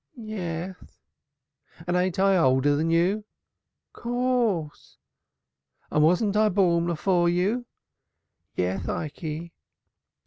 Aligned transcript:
"Yeth." 0.15 0.97
"And 1.85 1.95
ain't 1.95 2.17
I 2.17 2.35
older 2.35 2.75
than 2.75 2.89
you?" 2.89 3.23
"Courth." 3.93 4.95
"And 5.91 6.03
wasn't 6.03 6.35
I 6.35 6.49
born 6.49 6.89
afore 6.89 7.29
you?" 7.29 7.67
"Yeth, 8.55 8.89
Ikey." 8.89 9.53